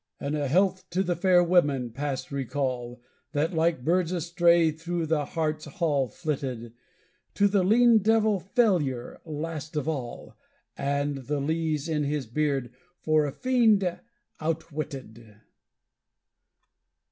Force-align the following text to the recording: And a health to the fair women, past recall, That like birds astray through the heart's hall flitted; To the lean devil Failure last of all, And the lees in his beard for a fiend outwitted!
And 0.19 0.33
a 0.35 0.47
health 0.47 0.89
to 0.89 1.03
the 1.03 1.15
fair 1.15 1.43
women, 1.43 1.91
past 1.91 2.31
recall, 2.31 3.03
That 3.33 3.53
like 3.53 3.83
birds 3.83 4.11
astray 4.11 4.71
through 4.71 5.05
the 5.05 5.25
heart's 5.25 5.65
hall 5.65 6.07
flitted; 6.07 6.73
To 7.35 7.47
the 7.47 7.61
lean 7.61 7.99
devil 7.99 8.39
Failure 8.39 9.21
last 9.25 9.75
of 9.75 9.87
all, 9.87 10.35
And 10.75 11.17
the 11.27 11.39
lees 11.39 11.87
in 11.87 12.03
his 12.03 12.25
beard 12.25 12.73
for 12.97 13.27
a 13.27 13.31
fiend 13.31 13.99
outwitted! 14.39 15.39